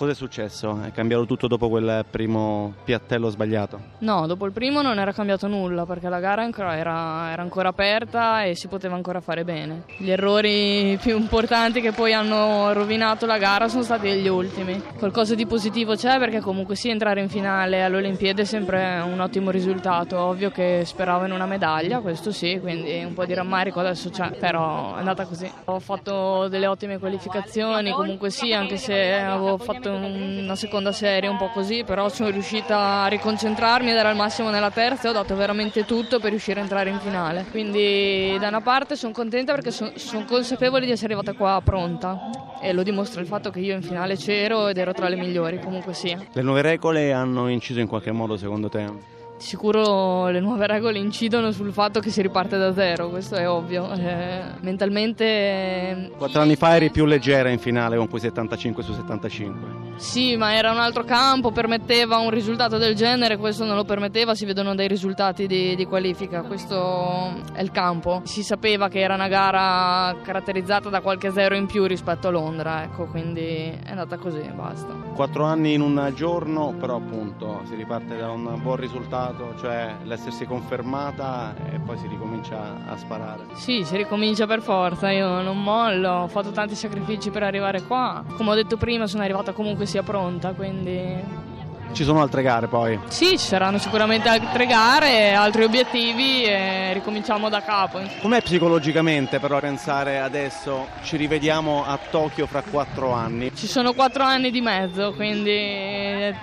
Cos'è 0.00 0.14
successo? 0.14 0.80
È 0.82 0.92
cambiato 0.92 1.26
tutto 1.26 1.46
dopo 1.46 1.68
quel 1.68 2.06
primo 2.10 2.72
piattello 2.84 3.28
sbagliato? 3.28 3.78
No, 3.98 4.26
dopo 4.26 4.46
il 4.46 4.52
primo 4.52 4.80
non 4.80 4.98
era 4.98 5.12
cambiato 5.12 5.46
nulla 5.46 5.84
perché 5.84 6.08
la 6.08 6.20
gara 6.20 6.42
era, 6.42 7.30
era, 7.30 7.42
ancora 7.42 7.68
aperta 7.68 8.44
e 8.44 8.54
si 8.54 8.66
poteva 8.66 8.94
ancora 8.94 9.20
fare 9.20 9.44
bene. 9.44 9.82
Gli 9.98 10.10
errori 10.10 10.98
più 11.02 11.18
importanti 11.18 11.82
che 11.82 11.92
poi 11.92 12.14
hanno 12.14 12.72
rovinato 12.72 13.26
la 13.26 13.36
gara 13.36 13.68
sono 13.68 13.82
stati 13.82 14.08
gli 14.12 14.26
ultimi. 14.26 14.80
Qualcosa 14.96 15.34
di 15.34 15.44
positivo 15.44 15.94
c'è 15.94 16.18
perché 16.18 16.40
comunque 16.40 16.76
sì 16.76 16.88
entrare 16.88 17.20
in 17.20 17.28
finale 17.28 17.82
alle 17.82 17.96
Olimpiadi 17.96 18.40
è 18.40 18.46
sempre 18.46 19.00
un 19.00 19.20
ottimo 19.20 19.50
risultato. 19.50 20.18
Ovvio 20.18 20.50
che 20.50 20.80
speravo 20.86 21.26
in 21.26 21.32
una 21.32 21.44
medaglia, 21.44 22.00
questo 22.00 22.32
sì, 22.32 22.58
quindi 22.58 23.04
un 23.04 23.12
po' 23.12 23.26
di 23.26 23.34
rammarico 23.34 23.80
adesso 23.80 24.08
c'è, 24.08 24.30
però 24.30 24.94
è 24.94 25.00
andata 25.00 25.26
così. 25.26 25.52
Ho 25.66 25.78
fatto 25.78 26.48
delle 26.48 26.66
ottime 26.66 26.98
qualificazioni, 26.98 27.90
comunque 27.90 28.30
sì, 28.30 28.54
anche 28.54 28.78
se 28.78 29.12
avevo 29.12 29.58
fatto 29.58 29.88
una 29.90 30.56
seconda 30.56 30.92
serie 30.92 31.28
un 31.28 31.36
po' 31.36 31.48
così, 31.48 31.84
però 31.84 32.08
sono 32.08 32.30
riuscita 32.30 33.02
a 33.02 33.06
riconcentrarmi 33.06 33.90
ed 33.90 33.96
era 33.96 34.10
al 34.10 34.16
massimo 34.16 34.50
nella 34.50 34.70
terza 34.70 35.06
e 35.06 35.10
ho 35.10 35.12
dato 35.12 35.34
veramente 35.36 35.84
tutto 35.84 36.18
per 36.20 36.30
riuscire 36.30 36.60
a 36.60 36.62
entrare 36.62 36.90
in 36.90 36.98
finale. 36.98 37.46
Quindi 37.50 38.36
da 38.38 38.48
una 38.48 38.60
parte 38.60 38.96
sono 38.96 39.12
contenta 39.12 39.52
perché 39.52 39.70
sono 39.70 39.92
son 39.96 40.24
consapevole 40.24 40.86
di 40.86 40.92
essere 40.92 41.14
arrivata 41.14 41.36
qua 41.36 41.60
pronta 41.64 42.58
e 42.60 42.72
lo 42.72 42.82
dimostra 42.82 43.20
il 43.20 43.26
fatto 43.26 43.50
che 43.50 43.60
io 43.60 43.74
in 43.74 43.82
finale 43.82 44.16
c'ero 44.16 44.68
ed 44.68 44.78
ero 44.78 44.92
tra 44.92 45.08
le 45.08 45.16
migliori, 45.16 45.60
comunque 45.60 45.94
sia. 45.94 46.18
Le 46.32 46.42
nuove 46.42 46.62
regole 46.62 47.12
hanno 47.12 47.48
inciso 47.48 47.80
in 47.80 47.86
qualche 47.86 48.12
modo 48.12 48.36
secondo 48.36 48.68
te? 48.68 49.18
Sicuro 49.40 50.28
le 50.28 50.38
nuove 50.38 50.66
regole 50.66 50.98
incidono 50.98 51.50
sul 51.50 51.72
fatto 51.72 51.98
che 51.98 52.10
si 52.10 52.20
riparte 52.20 52.58
da 52.58 52.74
zero, 52.74 53.08
questo 53.08 53.36
è 53.36 53.48
ovvio. 53.48 53.90
Eh, 53.90 54.42
mentalmente. 54.60 56.10
Quattro 56.18 56.42
anni 56.42 56.56
fa 56.56 56.76
eri 56.76 56.90
più 56.90 57.06
leggera 57.06 57.48
in 57.48 57.58
finale 57.58 57.96
con 57.96 58.06
quei 58.06 58.20
75 58.20 58.82
su 58.82 58.92
75. 58.92 59.88
Sì, 59.96 60.36
ma 60.36 60.54
era 60.54 60.70
un 60.70 60.78
altro 60.78 61.04
campo, 61.04 61.52
permetteva 61.52 62.18
un 62.18 62.28
risultato 62.28 62.76
del 62.76 62.94
genere, 62.94 63.38
questo 63.38 63.64
non 63.64 63.76
lo 63.76 63.84
permetteva, 63.84 64.34
si 64.34 64.44
vedono 64.44 64.74
dai 64.74 64.88
risultati 64.88 65.46
di, 65.46 65.74
di 65.74 65.86
qualifica, 65.86 66.42
questo 66.42 67.32
è 67.54 67.62
il 67.62 67.70
campo. 67.70 68.20
Si 68.24 68.42
sapeva 68.42 68.88
che 68.88 69.00
era 69.00 69.14
una 69.14 69.28
gara 69.28 70.16
caratterizzata 70.22 70.90
da 70.90 71.00
qualche 71.00 71.30
zero 71.30 71.54
in 71.54 71.64
più 71.64 71.86
rispetto 71.86 72.28
a 72.28 72.30
Londra, 72.30 72.82
ecco, 72.82 73.06
quindi 73.06 73.40
è 73.40 73.90
andata 73.90 74.18
così, 74.18 74.42
basta. 74.54 74.92
Quattro 75.14 75.44
anni 75.44 75.72
in 75.72 75.80
un 75.80 76.12
giorno, 76.14 76.74
però 76.78 76.96
appunto 76.96 77.62
si 77.64 77.74
riparte 77.74 78.18
da 78.18 78.30
un 78.30 78.58
buon 78.62 78.76
risultato 78.76 79.29
passato, 79.30 79.54
cioè 79.60 79.94
l'essersi 80.04 80.44
confermata 80.44 81.54
e 81.72 81.78
poi 81.78 81.96
si 81.98 82.06
ricomincia 82.06 82.76
a 82.88 82.96
sparare. 82.96 83.46
Sì, 83.54 83.84
si 83.84 83.96
ricomincia 83.96 84.46
per 84.46 84.60
forza, 84.60 85.10
io 85.10 85.40
non 85.42 85.62
mollo, 85.62 86.10
ho 86.10 86.28
fatto 86.28 86.50
tanti 86.50 86.74
sacrifici 86.74 87.30
per 87.30 87.42
arrivare 87.42 87.82
qua. 87.82 88.24
Come 88.36 88.50
ho 88.50 88.54
detto 88.54 88.76
prima, 88.76 89.06
sono 89.06 89.22
arrivata 89.22 89.52
comunque 89.52 89.86
sia 89.86 90.02
pronta, 90.02 90.52
quindi 90.52 91.48
ci 91.92 92.04
sono 92.04 92.22
altre 92.22 92.42
gare 92.42 92.68
poi? 92.68 92.98
Sì, 93.08 93.30
ci 93.30 93.38
saranno 93.38 93.78
sicuramente 93.78 94.28
altre 94.28 94.66
gare, 94.66 95.32
altri 95.32 95.64
obiettivi 95.64 96.44
e 96.44 96.92
ricominciamo 96.92 97.48
da 97.48 97.62
capo. 97.62 98.00
Com'è 98.20 98.40
psicologicamente 98.42 99.40
però 99.40 99.58
pensare 99.58 100.20
adesso 100.20 100.86
ci 101.02 101.16
rivediamo 101.16 101.84
a 101.84 101.98
Tokyo 102.10 102.46
fra 102.46 102.62
quattro 102.62 103.12
anni? 103.12 103.50
Ci 103.54 103.66
sono 103.66 103.92
quattro 103.92 104.22
anni 104.22 104.50
di 104.50 104.60
mezzo, 104.60 105.12
quindi... 105.14 105.99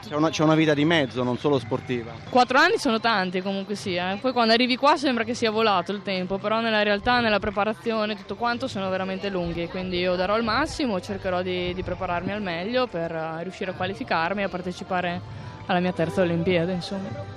C'è 0.07 0.15
una, 0.15 0.29
c'è 0.29 0.43
una 0.43 0.55
vita 0.55 0.73
di 0.73 0.85
mezzo, 0.85 1.23
non 1.23 1.37
solo 1.37 1.59
sportiva. 1.59 2.11
Quattro 2.29 2.57
anni 2.57 2.77
sono 2.77 2.99
tanti 2.99 3.41
comunque 3.41 3.75
sia, 3.75 4.13
eh. 4.13 4.17
poi 4.17 4.31
quando 4.31 4.53
arrivi 4.53 4.75
qua 4.75 4.97
sembra 4.97 5.23
che 5.23 5.33
sia 5.33 5.51
volato 5.51 5.91
il 5.91 6.01
tempo, 6.01 6.37
però 6.37 6.59
nella 6.59 6.83
realtà, 6.83 7.19
nella 7.19 7.39
preparazione, 7.39 8.15
tutto 8.15 8.35
quanto 8.35 8.67
sono 8.67 8.89
veramente 8.89 9.29
lunghi, 9.29 9.67
quindi 9.67 9.99
io 9.99 10.15
darò 10.15 10.37
il 10.37 10.43
massimo, 10.43 10.99
cercherò 10.99 11.41
di, 11.41 11.73
di 11.73 11.83
prepararmi 11.83 12.31
al 12.31 12.41
meglio 12.41 12.87
per 12.87 13.11
riuscire 13.41 13.71
a 13.71 13.73
qualificarmi 13.73 14.41
e 14.41 14.45
a 14.45 14.49
partecipare 14.49 15.21
alla 15.67 15.79
mia 15.79 15.93
terza 15.93 16.21
Olimpiade, 16.21 16.73
insomma. 16.73 17.35